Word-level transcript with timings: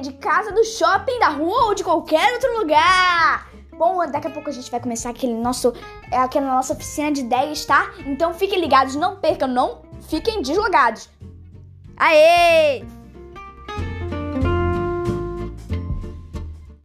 de 0.00 0.12
casa, 0.14 0.52
do 0.52 0.64
shopping, 0.64 1.18
da 1.18 1.28
rua 1.28 1.66
ou 1.66 1.74
de 1.74 1.84
qualquer 1.84 2.32
outro 2.34 2.58
lugar. 2.58 3.50
Bom, 3.76 3.98
daqui 4.10 4.26
a 4.26 4.30
pouco 4.30 4.48
a 4.48 4.52
gente 4.52 4.70
vai 4.70 4.80
começar 4.80 5.10
aquele 5.10 5.34
nosso, 5.34 5.72
é, 6.10 6.16
aquela 6.16 6.46
nossa 6.46 6.72
oficina 6.72 7.12
de 7.12 7.20
ideias, 7.20 7.64
tá? 7.64 7.90
Então 8.06 8.32
fiquem 8.32 8.60
ligados, 8.60 8.94
não 8.94 9.16
percam, 9.16 9.48
não 9.48 9.82
fiquem 10.08 10.40
deslogados. 10.40 11.10
Aê! 11.96 12.84